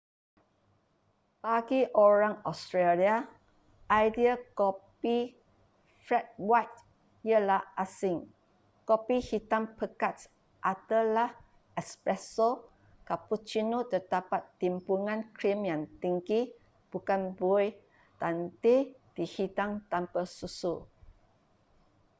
[1.45, 3.15] bagi orang australia
[4.05, 5.17] idea kopi
[6.05, 6.73] ”flat white”
[7.29, 8.19] ialah asing.
[8.89, 10.17] kopi hitam pekat
[10.73, 11.29] adalah
[11.81, 12.49] espresso”
[13.07, 16.41] cappuccino terdapat timbunan krim yang tinggi
[16.91, 17.69] bukan buih
[18.21, 18.81] dan teh
[19.15, 20.75] dihidang tanpa susu